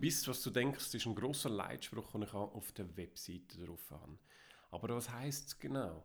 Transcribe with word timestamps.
bist, 0.00 0.26
was 0.28 0.42
du 0.42 0.50
denkst, 0.50 0.94
ist 0.94 1.06
ein 1.06 1.14
großer 1.14 1.50
Leitspruch, 1.50 2.12
den 2.12 2.22
ich 2.22 2.32
auf 2.34 2.72
der 2.72 2.96
Webseite 2.96 3.64
drauf 3.64 3.90
habe. 3.90 4.18
Aber 4.70 4.96
was 4.96 5.10
heißt 5.10 5.48
es 5.48 5.58
genau? 5.58 6.04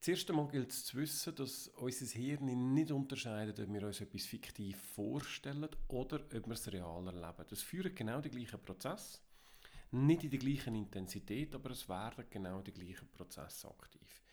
Zuerst 0.00 0.28
einmal 0.28 0.48
gilt 0.48 0.70
es 0.70 0.84
zu 0.84 0.98
wissen, 0.98 1.34
dass 1.34 1.68
unser 1.68 2.06
Hirn 2.06 2.74
nicht 2.74 2.90
unterscheidet, 2.90 3.58
ob 3.58 3.72
wir 3.72 3.86
uns 3.86 4.02
etwas 4.02 4.26
fiktiv 4.26 4.76
vorstellen 4.94 5.68
oder 5.88 6.16
ob 6.16 6.46
wir 6.46 6.52
es 6.52 6.70
real 6.70 7.06
erleben. 7.06 7.44
Das 7.48 7.62
führt 7.62 7.96
genau 7.96 8.20
den 8.20 8.32
gleichen 8.32 8.60
Prozess. 8.60 9.22
Nicht 9.92 10.24
in 10.24 10.30
der 10.30 10.40
gleichen 10.40 10.74
Intensität, 10.74 11.54
aber 11.54 11.70
es 11.70 11.88
werden 11.88 12.26
genau 12.28 12.60
die 12.60 12.72
gleichen 12.72 13.08
Prozesse 13.08 13.68
aktiv. 13.68 14.23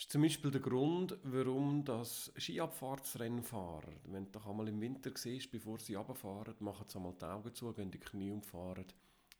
Das 0.00 0.06
ist 0.06 0.12
zum 0.12 0.22
Beispiel 0.22 0.50
der 0.50 0.62
Grund, 0.62 1.18
warum 1.24 1.84
das 1.84 2.32
Skiabfahrtsrennfahrer, 2.34 3.92
wenn 4.04 4.24
du 4.24 4.30
doch 4.30 4.46
einmal 4.46 4.66
im 4.68 4.80
Winter 4.80 5.10
siehst, 5.14 5.50
bevor 5.50 5.78
sie 5.78 5.94
runterfahren, 5.94 6.54
machen 6.60 6.88
sie 6.88 6.96
einmal 6.96 7.12
die 7.20 7.24
Augen 7.26 7.54
zu, 7.54 7.70
gehen 7.74 7.90
die 7.90 8.00
Knie 8.00 8.30
und 8.30 8.46
fahren 8.46 8.86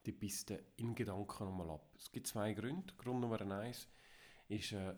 die 0.04 0.12
Piste 0.12 0.62
in 0.76 0.94
Gedanken 0.94 1.46
nochmal 1.46 1.70
ab. 1.70 1.88
Es 1.96 2.12
gibt 2.12 2.26
zwei 2.26 2.52
Gründe. 2.52 2.92
Grund 2.98 3.22
Nummer 3.22 3.40
eins 3.40 3.88
ist, 4.48 4.72
äh, 4.72 4.94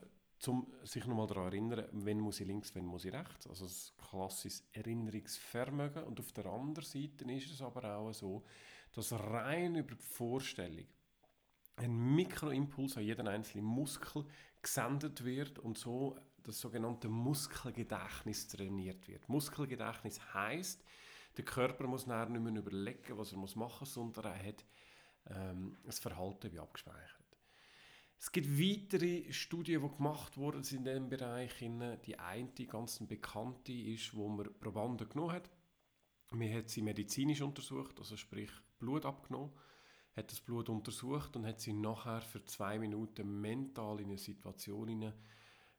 um 0.48 0.66
sich 0.82 1.06
nochmal 1.06 1.28
daran 1.28 1.52
zu 1.52 1.56
erinnern, 1.56 1.88
wenn 1.92 2.18
muss 2.18 2.40
ich 2.40 2.48
links, 2.48 2.74
wenn 2.74 2.84
muss 2.84 3.04
ich 3.04 3.12
rechts. 3.12 3.46
Also 3.46 3.64
das 3.64 3.94
klassisches 4.10 4.66
Erinnerungsvermögen. 4.72 6.02
Und 6.02 6.18
auf 6.18 6.32
der 6.32 6.46
anderen 6.46 6.84
Seite 6.84 7.32
ist 7.32 7.52
es 7.52 7.62
aber 7.62 7.98
auch 7.98 8.12
so, 8.12 8.42
dass 8.92 9.12
rein 9.12 9.76
über 9.76 9.94
die 9.94 10.02
Vorstellung 10.02 10.88
ein 11.76 12.14
Mikroimpuls 12.14 12.96
an 12.96 13.04
jeden 13.04 13.28
einzelnen 13.28 13.64
Muskel 13.64 14.24
gesendet 14.60 15.24
wird 15.24 15.58
und 15.58 15.78
so 15.78 16.18
das 16.42 16.60
sogenannte 16.60 17.08
Muskelgedächtnis 17.08 18.48
trainiert 18.48 19.06
wird. 19.08 19.28
Muskelgedächtnis 19.28 20.20
heißt, 20.34 20.84
der 21.36 21.44
Körper 21.44 21.86
muss 21.86 22.06
nachher 22.06 22.28
nicht 22.28 22.42
mehr 22.42 22.56
überlegen, 22.56 23.16
was 23.16 23.32
er 23.32 23.38
machen 23.38 23.56
muss, 23.56 23.94
sondern 23.94 24.24
er 24.24 24.44
hat 24.44 24.64
ähm, 25.26 25.78
das 25.84 25.98
Verhalten 25.98 26.52
wie 26.52 26.58
abgespeichert. 26.58 27.22
Es 28.18 28.30
gibt 28.30 28.48
weitere 28.48 29.32
Studien, 29.32 29.82
die 29.82 29.96
gemacht 29.96 30.36
wurden 30.36 30.62
in 30.62 30.84
diesem 30.84 31.08
Bereich. 31.08 31.54
Die 31.58 32.18
eine, 32.18 32.52
die 32.52 32.66
ganz 32.66 33.04
bekannte, 33.04 33.72
ist, 33.72 34.14
wo 34.14 34.28
man 34.28 34.48
Probanden 34.60 35.08
genommen 35.08 35.32
hat. 35.32 35.50
Man 36.30 36.52
hat 36.54 36.70
sie 36.70 36.82
medizinisch 36.82 37.40
untersucht, 37.40 37.98
also 37.98 38.16
sprich 38.16 38.50
Blut 38.78 39.04
abgenommen 39.04 39.52
hat 40.16 40.30
das 40.30 40.40
Blut 40.40 40.68
untersucht 40.68 41.36
und 41.36 41.46
hat 41.46 41.60
sie 41.60 41.72
nachher 41.72 42.20
für 42.20 42.44
zwei 42.44 42.78
Minuten 42.78 43.40
mental 43.40 44.00
in 44.00 44.08
eine 44.08 44.18
Situation 44.18 45.12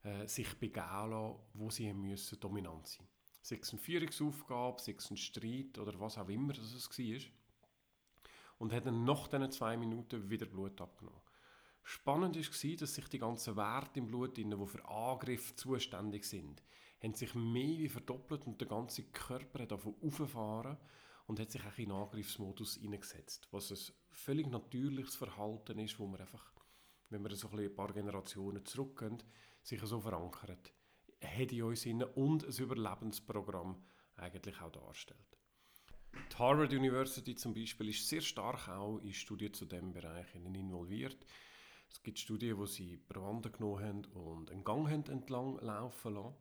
äh, 0.03 0.28
sich 0.28 0.58
begeben 0.59 1.09
lassen, 1.09 1.36
wo 1.53 1.70
sie 1.70 1.94
müssen 1.94 2.39
dominant 2.39 2.88
sein 2.88 3.08
Sei 3.42 3.58
es 3.61 3.72
eine 3.72 3.80
Führungsaufgabe, 3.80 4.81
sei 4.81 4.95
es 4.98 5.11
ein 5.11 5.17
Streit 5.17 5.78
oder 5.78 6.00
was 6.00 6.17
auch 6.17 6.30
immer 6.30 6.54
das 6.54 6.73
war. 6.89 7.22
Und 8.58 8.72
hat 8.72 8.86
dann 8.86 9.04
nach 9.04 9.28
diesen 9.28 9.52
zwei 9.52 9.76
Minuten 9.76 10.30
wieder 10.30 10.45
Blut 10.45 10.80
abgenommen. 10.80 11.20
Spannend 11.84 12.38
war, 12.38 12.76
dass 12.78 12.95
sich 12.95 13.08
die 13.09 13.20
ganzen 13.20 13.58
Werte 13.58 14.00
im 14.00 14.08
Blut, 14.08 14.38
die 14.38 14.45
für 14.66 14.88
Angriff 14.88 15.54
zuständig 15.58 16.23
sind, 16.23 16.64
haben 17.02 17.14
sich 17.14 17.36
mehr 17.36 17.80
wie 17.80 17.89
verdoppelt 17.89 18.48
und 18.48 18.61
der 18.61 18.70
ganze 18.70 19.04
Körper 19.04 19.64
hat 19.64 19.72
davon 19.72 19.95
aufgefahren 20.02 20.78
und 21.28 21.40
hat 21.40 21.52
sich 21.52 21.62
auch 21.66 21.78
in 21.78 21.90
den 21.90 21.92
Angriffsmodus 21.94 22.76
hineingesetzt. 22.76 23.48
Was 23.52 23.72
ein 23.72 23.96
völlig 24.10 24.48
natürliches 24.48 25.16
Verhalten 25.16 25.80
ist, 25.80 26.00
wo 26.00 26.08
man 26.08 26.22
einfach, 26.22 26.54
wenn 27.10 27.22
man 27.22 27.36
so 27.36 27.50
ein, 27.50 27.76
paar 27.76 27.94
Generationen 27.94 28.66
zurückgehen, 28.66 29.22
sich 29.62 29.82
so 29.82 30.00
verankert, 30.00 30.74
hat 31.22 31.52
in 31.52 31.64
uns 31.64 31.86
inne 31.86 32.08
und 32.08 32.44
ein 32.44 32.64
Überlebensprogramm 32.64 33.82
eigentlich 34.16 34.60
auch 34.62 34.72
darstellt. 34.72 35.38
Die 36.32 36.36
Harvard 36.38 36.74
University 36.74 37.36
zum 37.36 37.54
Beispiel 37.54 37.90
ist 37.90 38.08
sehr 38.08 38.22
stark 38.22 38.68
auch 38.68 39.00
in 39.00 39.14
Studien 39.14 39.54
zu 39.54 39.66
diesem 39.66 39.94
Bereich 39.94 40.36
involviert. 40.36 41.26
Es 41.89 42.02
gibt 42.04 42.20
Studien, 42.20 42.58
wo 42.58 42.66
sie 42.66 42.98
Probanden 42.98 43.52
genommen 43.52 43.83
haben 43.83 44.06
und 44.06 44.52
einen 44.52 44.64
Gang 44.64 44.89
haben 44.89 45.06
entlang 45.06 45.58
laufen 45.60 46.14
lassen 46.14 46.36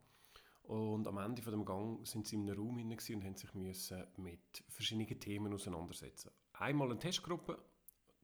und 0.72 1.06
am 1.06 1.18
Ende 1.18 1.42
von 1.42 1.52
dem 1.52 1.66
Gang 1.66 2.06
sind 2.06 2.26
sie 2.26 2.36
in 2.36 2.48
einem 2.48 2.58
Raum 2.58 2.78
und 2.78 3.24
haben 3.24 3.36
sich 3.36 3.52
müssen 3.52 4.06
mit 4.16 4.64
verschiedenen 4.68 5.20
Themen 5.20 5.52
auseinandersetzen. 5.52 6.30
Einmal 6.54 6.90
eine 6.90 6.98
Testgruppe, 6.98 7.58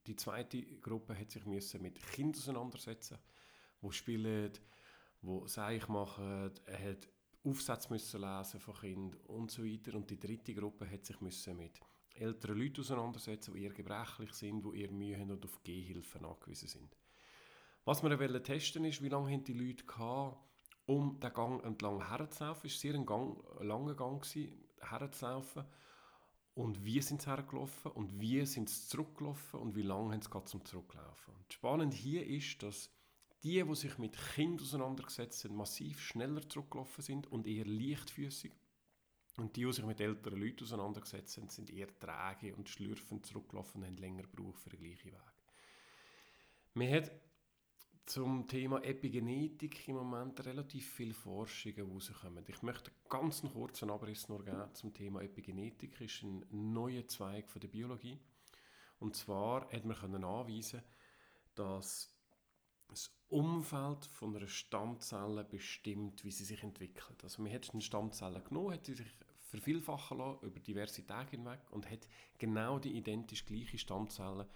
die 0.06 0.16
zweite 0.16 0.62
Gruppe 0.80 1.14
hat 1.14 1.30
sich 1.30 1.44
müssen 1.44 1.82
mit 1.82 2.02
Kindern 2.10 2.40
auseinandersetzen, 2.40 3.18
wo 3.82 3.90
spielen, 3.90 4.50
wo 5.20 5.46
Seich 5.46 5.88
machen, 5.88 6.50
er 6.64 6.90
hat 6.90 7.06
Aufsätze 7.44 7.92
müssen 7.92 8.22
lesen 8.22 8.60
von 8.60 8.74
Kindern 8.76 9.20
und 9.26 9.50
so 9.50 9.62
weiter. 9.62 9.94
Und 9.94 10.08
die 10.08 10.18
dritte 10.18 10.54
Gruppe 10.54 10.90
hat 10.90 11.04
sich 11.04 11.20
müssen 11.20 11.54
mit 11.54 11.78
älteren 12.14 12.56
Leuten 12.56 12.80
auseinandersetzen, 12.80 13.52
die 13.52 13.64
eher 13.64 13.74
gebrechlich 13.74 14.32
sind, 14.32 14.64
die 14.64 14.80
eher 14.80 14.90
Mühe 14.90 15.18
haben 15.18 15.32
und 15.32 15.44
auf 15.44 15.62
Gehhilfen 15.62 16.24
angewiesen 16.24 16.68
sind. 16.68 16.96
Was 17.84 18.02
wir 18.02 18.42
testen 18.42 18.86
ist, 18.86 19.02
wie 19.02 19.10
lange 19.10 19.30
haben 19.32 19.44
die 19.44 19.52
Leute 19.52 19.84
gehabt, 19.84 20.38
um 20.88 21.20
den 21.20 21.32
Gang 21.34 21.62
entlang 21.64 22.08
herzulaufen. 22.08 22.66
Es 22.66 22.74
war 22.74 22.80
sehr 22.80 22.94
ein, 22.94 23.04
Gang, 23.04 23.36
langer 23.60 23.94
Gang, 23.94 24.22
gewesen, 24.22 24.52
herzulaufen. 24.80 25.64
Und 26.54 26.84
wie 26.84 27.00
sind 27.02 27.22
sie 27.22 27.30
hergelaufen 27.30 27.92
und 27.92 28.18
wie 28.18 28.44
sind 28.46 28.68
sie 28.68 28.88
zurückgelaufen 28.88 29.60
und 29.60 29.76
wie 29.76 29.82
lange 29.82 30.12
haben 30.12 30.22
sie 30.22 30.44
zum 30.46 30.64
Zurücklaufen. 30.64 31.34
Und 31.34 31.52
spannend 31.52 31.94
hier 31.94 32.26
ist, 32.26 32.62
dass 32.62 32.90
die, 33.44 33.62
die 33.62 33.74
sich 33.76 33.98
mit 33.98 34.16
Kindern 34.34 34.64
auseinandergesetzt 34.64 35.44
haben, 35.44 35.56
massiv 35.56 36.00
schneller 36.00 36.48
zurückgelaufen 36.48 37.04
sind 37.04 37.30
und 37.30 37.46
eher 37.46 37.66
leichtfüßig. 37.66 38.52
Und 39.36 39.54
die, 39.54 39.66
die 39.66 39.72
sich 39.72 39.84
mit 39.84 40.00
älteren 40.00 40.40
Leuten 40.40 40.64
auseinandergesetzt 40.64 41.36
haben, 41.36 41.48
sind 41.48 41.70
eher 41.70 41.96
träge 42.00 42.56
und 42.56 42.68
schlürfend 42.68 43.24
zurückgelaufen 43.26 43.82
und 43.82 43.86
haben 43.86 43.98
länger 43.98 44.22
gebraucht 44.22 44.58
für 44.58 44.70
den 44.70 44.80
gleichen 44.80 45.12
Weg. 45.12 45.32
Man 46.74 46.92
hat 46.92 47.12
zum 48.08 48.46
Thema 48.46 48.82
Epigenetik 48.84 49.86
im 49.86 49.96
Moment 49.96 50.42
relativ 50.46 50.90
viele 50.94 51.12
Forschungen 51.12 51.92
rauskommen. 51.92 52.42
Ich 52.48 52.62
möchte 52.62 52.90
ganz 53.06 53.42
einen 53.42 53.52
kurzen 53.52 53.90
Abriss 53.90 54.30
nur 54.30 54.42
geben 54.42 54.74
zum 54.74 54.94
Thema 54.94 55.20
Epigenetik. 55.20 55.92
Das 55.92 56.00
ist 56.00 56.22
ein 56.22 56.42
neuer 56.50 57.06
Zweig 57.06 57.50
von 57.50 57.60
der 57.60 57.68
Biologie. 57.68 58.18
Und 58.98 59.14
zwar 59.14 59.70
hat 59.70 59.84
man 59.84 59.94
können 59.94 60.24
anweisen, 60.24 60.80
dass 61.54 62.16
das 62.88 63.10
Umfeld 63.28 64.06
von 64.06 64.34
einer 64.34 64.48
Stammzelle 64.48 65.44
bestimmt, 65.44 66.24
wie 66.24 66.30
sie 66.30 66.44
sich 66.44 66.62
entwickelt. 66.62 67.22
Also 67.22 67.42
man 67.42 67.52
hat 67.52 67.68
eine 67.70 67.82
Stammzelle 67.82 68.40
genommen, 68.40 68.72
hat 68.72 68.86
sie 68.86 68.94
sich 68.94 69.14
vervielfachen 69.50 70.16
lassen 70.16 70.46
über 70.46 70.60
diverse 70.60 71.06
Tage 71.06 71.32
hinweg 71.32 71.60
und 71.70 71.90
hat 71.90 72.08
genau 72.38 72.78
die 72.78 72.96
identisch 72.96 73.44
gleiche 73.44 73.76
Stammzelle 73.76 74.48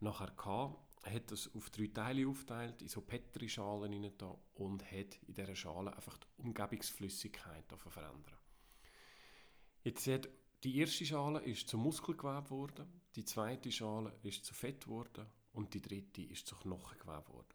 nachher 0.00 0.30
gehabt 0.30 0.85
hat 1.06 1.30
das 1.30 1.50
auf 1.54 1.70
drei 1.70 1.88
Teile 1.88 2.28
aufgeteilt, 2.28 2.82
in 2.82 2.88
so 2.88 3.00
Petri-Schalen 3.00 4.12
und 4.54 4.84
hat 4.84 5.18
in 5.26 5.34
dieser 5.34 5.54
Schale 5.54 5.94
einfach 5.94 6.18
die 6.18 6.26
Umgebungsflüssigkeit 6.42 7.64
verändern. 7.76 8.38
Jetzt 9.82 10.06
hat 10.06 10.28
die 10.64 10.78
erste 10.78 11.04
Schale 11.04 11.40
ist 11.40 11.68
zu 11.68 11.78
Muskelgewebe 11.78 12.42
geworden, 12.42 12.86
die 13.14 13.24
zweite 13.24 13.70
Schale 13.70 14.12
ist 14.22 14.44
zu 14.44 14.52
Fett 14.52 14.84
geworden 14.84 15.26
und 15.52 15.74
die 15.74 15.80
dritte 15.80 16.22
ist 16.22 16.46
zu 16.46 16.56
Knochengewebe 16.56 17.22
geworden. 17.22 17.54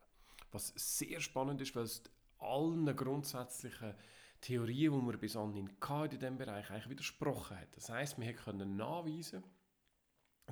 Was 0.51 0.73
sehr 0.75 1.19
spannend 1.19 1.62
ist, 1.62 1.75
weil 1.75 1.83
es 1.83 2.03
allen 2.39 2.95
grundsätzlichen 2.95 3.95
Theorien, 4.41 4.94
die 4.94 5.06
man 5.06 5.19
bis 5.19 5.35
anhin 5.35 5.69
in 5.69 6.09
diesem 6.19 6.38
Bereich 6.38 6.69
eigentlich 6.69 6.89
widersprochen 6.89 7.59
hat. 7.59 7.75
Das 7.75 7.89
heißt, 7.89 8.19
wir 8.19 8.33
können 8.33 8.75
nachweisen, 8.75 9.44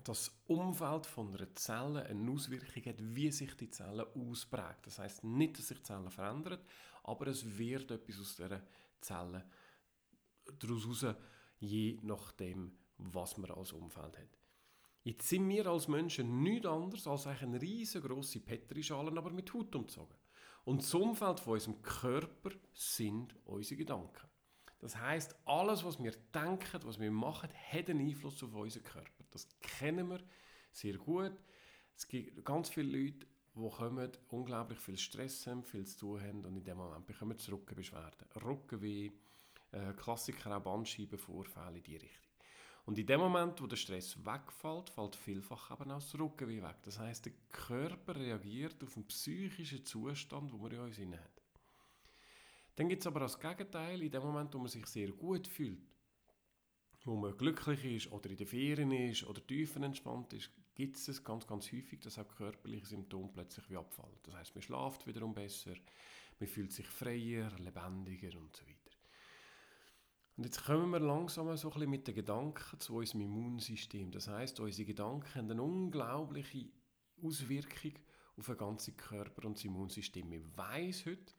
das 0.03 0.31
Umfeld 0.47 1.05
von 1.05 1.33
einer 1.33 1.53
Zelle 1.55 2.03
eine 2.05 2.31
Auswirkung 2.31 2.83
hat, 2.85 2.95
wie 2.99 3.31
sich 3.31 3.55
die 3.55 3.69
Zelle 3.69 4.07
ausprägt. 4.15 4.85
Das 4.85 4.99
heißt 4.99 5.23
nicht, 5.23 5.57
dass 5.57 5.67
sich 5.67 5.77
die 5.77 5.83
Zelle 5.83 6.09
verändert, 6.09 6.65
aber 7.03 7.27
es 7.27 7.57
wird 7.57 7.91
etwas 7.91 8.19
aus 8.19 8.35
dieser 8.35 8.61
Zelle 9.01 9.45
daraus 10.57 10.87
raus, 10.87 11.15
je 11.59 11.99
nachdem, 12.01 12.77
was 12.97 13.37
man 13.37 13.51
als 13.51 13.73
Umfeld 13.73 14.17
hat. 14.17 14.37
Jetzt 15.03 15.29
sind 15.29 15.47
wir 15.49 15.65
als 15.67 15.87
Menschen 15.87 16.43
nichts 16.43 16.67
anderes 16.67 17.07
als 17.07 17.27
eine 17.27 17.61
riesengroße 17.61 18.41
Petrischalen, 18.41 19.17
aber 19.17 19.31
mit 19.31 19.53
Haut 19.53 19.75
umzogen. 19.75 20.17
Und 20.65 20.81
das 20.81 20.93
Umfeld 20.93 21.39
von 21.39 21.53
unserem 21.53 21.81
Körper 21.81 22.51
sind 22.73 23.35
unsere 23.45 23.77
Gedanken. 23.77 24.27
Das 24.79 24.95
heißt, 24.95 25.35
alles, 25.45 25.83
was 25.83 26.01
wir 26.01 26.13
denken, 26.33 26.79
was 26.83 26.99
wir 26.99 27.11
machen, 27.11 27.49
hat 27.71 27.89
einen 27.89 28.07
Einfluss 28.07 28.41
auf 28.43 28.53
unseren 28.53 28.83
Körper. 28.83 29.23
Das 29.31 29.47
kennen 29.59 30.09
wir 30.09 30.19
sehr 30.71 30.97
gut. 30.97 31.33
Es 31.95 32.07
gibt 32.07 32.43
ganz 32.45 32.69
viele 32.69 32.97
Leute, 32.97 33.27
die 33.55 33.69
kommen, 33.69 34.11
unglaublich 34.29 34.79
viel 34.79 34.97
Stress 34.97 35.45
haben, 35.47 35.63
viel 35.63 35.85
zu 35.85 35.99
tun 35.99 36.21
haben 36.21 36.45
und 36.45 36.55
in 36.55 36.63
dem 36.63 36.77
Moment 36.77 37.05
bekommen 37.05 37.37
sie 37.37 37.51
Rückenbeschwerden. 37.51 38.27
Rückenweh, 38.41 39.11
äh, 39.71 39.93
Klassiker 39.93 40.55
auch 40.55 40.61
Bandscheibenvorfälle 40.61 41.77
in 41.77 41.83
die 41.83 41.97
Richtung. 41.97 42.31
Und 42.85 42.97
in 42.97 43.05
dem 43.05 43.19
Moment, 43.19 43.61
wo 43.61 43.67
der 43.67 43.75
Stress 43.75 44.17
wegfällt, 44.25 44.89
fällt 44.89 45.15
vielfach 45.15 45.71
eben 45.71 45.91
auch 45.91 45.99
das 45.99 46.17
Rückenweh 46.17 46.61
weg. 46.63 46.77
Das 46.83 46.97
heißt, 46.97 47.25
der 47.25 47.33
Körper 47.49 48.15
reagiert 48.15 48.81
auf 48.83 48.95
einen 48.95 49.05
psychischen 49.07 49.85
Zustand, 49.85 50.51
den 50.53 50.61
wir 50.61 50.71
in 50.71 50.79
uns 50.79 50.97
haben. 50.97 51.38
Dann 52.79 52.87
gibt 52.87 53.01
es 53.01 53.07
aber 53.07 53.19
das 53.19 53.37
Gegenteil, 53.37 54.01
in 54.01 54.09
dem 54.09 54.23
Moment, 54.23 54.53
wo 54.53 54.57
man 54.57 54.69
sich 54.69 54.85
sehr 54.85 55.11
gut 55.11 55.49
fühlt, 55.49 55.81
wo 57.03 57.17
man 57.17 57.35
glücklich 57.35 57.83
ist 57.83 58.09
oder 58.13 58.29
in 58.29 58.37
den 58.37 58.47
Ferien 58.47 58.91
ist 58.93 59.25
oder 59.25 59.45
tiefenentspannt 59.45 60.31
ist, 60.31 60.49
gibt 60.75 60.95
es 60.95 61.21
ganz, 61.21 61.45
ganz 61.45 61.69
häufig, 61.73 61.99
dass 61.99 62.17
auch 62.17 62.33
körperliche 62.37 62.85
Symptome 62.85 63.31
plötzlich 63.33 63.69
wie 63.69 63.75
abfallen. 63.75 64.15
Das 64.23 64.33
heißt, 64.33 64.55
man 64.55 64.61
schlaft 64.61 65.05
wiederum 65.05 65.35
besser, 65.35 65.73
man 66.39 66.47
fühlt 66.47 66.71
sich 66.71 66.87
freier, 66.87 67.51
lebendiger 67.59 68.39
und 68.39 68.55
so 68.55 68.65
weiter. 68.65 68.95
Und 70.37 70.45
jetzt 70.45 70.63
kommen 70.63 70.89
wir 70.91 71.01
langsam 71.01 71.53
so 71.57 71.67
ein 71.67 71.73
bisschen 71.73 71.89
mit 71.89 72.07
den 72.07 72.15
Gedanken 72.15 72.79
zu 72.79 72.95
unserem 72.95 73.19
Immunsystem. 73.19 74.09
Das 74.09 74.29
heißt, 74.29 74.61
unsere 74.61 74.85
Gedanken 74.85 75.35
haben 75.35 75.51
eine 75.51 75.61
unglaubliche 75.61 76.69
Auswirkung 77.21 77.99
auf 78.37 78.45
den 78.45 78.55
ganzen 78.57 78.95
Körper 78.95 79.47
und 79.47 79.57
das 79.57 79.65
Immunsystem. 79.65 80.31
Ich 80.31 80.57
weiß 80.57 81.07
heute, 81.07 81.33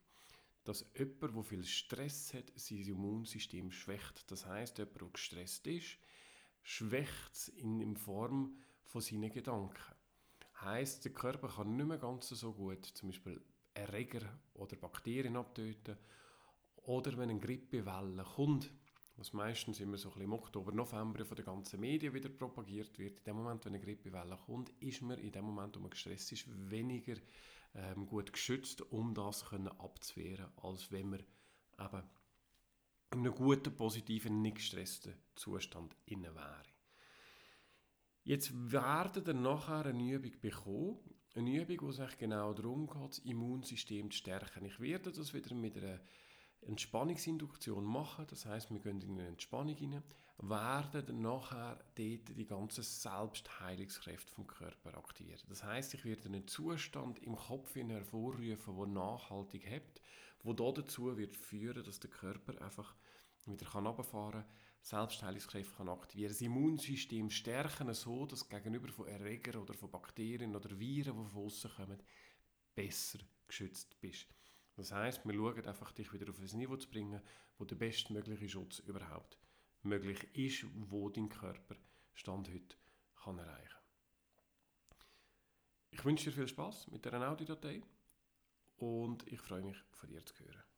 dass 0.71 0.87
jemand, 0.97 1.35
der 1.35 1.43
viel 1.43 1.65
Stress 1.65 2.33
hat, 2.33 2.53
sein 2.55 2.79
Immunsystem 2.79 3.73
schwächt. 3.73 4.31
Das 4.31 4.47
heißt, 4.47 4.79
jemand, 4.79 5.01
der 5.01 5.09
gestresst 5.09 5.67
ist, 5.67 5.99
schwächt 6.63 7.33
es 7.33 7.49
in 7.49 7.97
Form 7.97 8.57
von 8.85 9.01
seinen 9.01 9.33
Gedanken. 9.33 9.97
Heißt, 10.61 11.05
der 11.05 11.13
Körper 11.13 11.49
kann 11.49 11.77
nicht 11.77 11.89
mehr 11.89 11.99
ganz 11.99 12.29
so 12.29 12.53
gut 12.53 12.87
zum 12.87 13.09
Beispiel 13.09 13.43
Erreger 13.75 14.21
oder 14.55 14.77
Bakterien 14.77 15.37
abtöten 15.37 15.97
oder 16.77 17.19
wenn 17.19 17.31
eine 17.31 17.41
Grippewelle 17.41 18.23
kommt, 18.23 18.71
was 19.17 19.33
meistens 19.33 19.81
immer 19.81 19.99
so 19.99 20.13
im 20.21 20.33
Oktober, 20.33 20.71
November 20.71 21.25
von 21.25 21.37
den 21.37 21.47
ganzen 21.47 21.81
Medien 21.81 22.15
wieder 22.15 22.29
propagiert 22.29 22.97
wird. 22.97 23.19
In 23.19 23.25
dem 23.25 23.37
Moment, 23.39 23.65
wenn 23.65 23.75
eine 23.75 23.85
Grippewelle 23.85 24.39
kommt, 24.47 24.71
ist 24.79 25.03
man 25.03 25.19
in 25.19 25.33
dem 25.33 25.47
Moment, 25.47 25.75
wo 25.75 25.81
man 25.81 25.91
gestresst 25.91 26.31
ist, 26.31 26.47
weniger 26.71 27.17
ähm, 27.75 28.07
gut 28.07 28.33
geschützt, 28.33 28.83
um 28.91 29.15
das 29.15 29.47
können 29.47 29.69
abzuwehren, 29.69 30.51
als 30.57 30.91
wenn 30.91 31.11
man 31.11 31.21
eben 31.79 32.03
in 33.13 33.19
einem 33.19 33.35
guten, 33.35 33.75
positiven, 33.75 34.41
nicht 34.43 34.57
gestressten 34.57 35.15
Zustand 35.35 35.97
inne 36.07 36.35
wäre. 36.35 36.63
Jetzt 38.23 38.53
werden 38.71 39.27
wir 39.27 39.35
nachher 39.35 39.87
eine 39.87 40.13
Übung 40.13 40.41
bekommen, 40.41 40.99
eine 41.35 41.63
Übung, 41.63 41.89
wo 41.89 41.89
es 41.91 42.19
genau 42.19 42.53
darum 42.53 42.87
geht, 42.87 43.11
das 43.11 43.19
Immunsystem 43.21 44.11
zu 44.11 44.19
stärken. 44.19 44.65
Ich 44.65 44.79
werde 44.81 45.11
das 45.11 45.33
wieder 45.33 45.55
mit 45.55 45.77
einer 45.77 46.01
Entspannungsinduktion 46.63 47.85
machen. 47.85 48.27
Das 48.29 48.47
heißt, 48.47 48.71
wir 48.71 48.81
gehen 48.81 49.01
in 49.01 49.19
eine 49.19 49.29
Entspannung 49.29 49.77
rein, 49.77 50.03
werden 50.39 51.07
dann 51.07 51.21
nachher 51.21 51.77
dort 51.95 52.29
die 52.37 52.47
ganzen 52.47 52.83
Selbstheilungskräfte 52.83 54.33
vom 54.33 54.47
Körper 54.47 54.97
aktivieren. 54.97 55.41
Das 55.49 55.63
heißt, 55.63 55.95
ich 55.95 56.05
werde 56.05 56.29
einen 56.29 56.47
Zustand 56.47 57.19
im 57.21 57.37
Kopf 57.37 57.75
hervorrufen, 57.75 58.77
der 58.77 58.87
nachhaltig 58.87 59.67
hebt, 59.67 60.01
wo 60.43 60.53
dazu 60.53 61.17
wird 61.17 61.37
führen, 61.37 61.85
dass 61.85 62.01
der 62.01 62.11
Körper 62.11 62.61
einfach 62.63 62.95
wieder 63.47 63.67
kann 63.67 63.87
runterfahren 63.87 64.43
kann, 64.43 64.51
Selbstheilungskräfte 64.83 65.77
kann 65.77 65.89
aktivieren, 65.89 66.33
das 66.33 66.41
Immunsystem 66.41 67.31
stärken, 67.31 67.93
so 67.93 68.25
dass 68.27 68.49
gegenüber 68.49 68.89
von 68.89 69.09
Erregern 69.09 69.63
oder 69.63 69.75
von 69.75 69.91
Bakterien 69.91 70.57
oder 70.57 70.79
Viren, 70.79 71.17
die 71.17 71.31
von 71.31 71.45
außen 71.45 71.71
kommen, 71.77 72.03
besser 72.75 73.19
geschützt 73.47 74.01
bist. 74.01 74.27
Das 74.81 74.93
heißt, 74.93 75.27
wir 75.27 75.35
schauen 75.35 75.67
einfach, 75.67 75.93
dich 75.93 76.11
wieder 76.11 76.31
auf 76.31 76.39
ein 76.39 76.59
Niveau 76.59 76.75
zu 76.75 76.89
bringen, 76.89 77.21
wo 77.59 77.67
der 77.67 77.77
bestmögliche 77.77 78.49
Schutz 78.49 78.79
überhaupt 78.79 79.39
möglich 79.83 80.27
ist, 80.35 80.65
wo 80.89 81.11
dein 81.11 81.29
Körper 81.29 81.77
Stand 82.15 82.49
heute 82.49 82.77
kann 83.15 83.37
erreichen. 83.37 83.77
Ich 85.91 86.03
wünsche 86.03 86.31
dir 86.31 86.33
viel 86.37 86.49
Spaß 86.49 86.89
mit 86.93 87.05
dieser 87.05 87.31
Audiodatei 87.31 87.83
und 88.79 89.31
ich 89.31 89.43
freue 89.43 89.61
mich, 89.61 89.77
von 89.91 90.09
dir 90.09 90.25
zu 90.25 90.35
hören. 90.39 90.70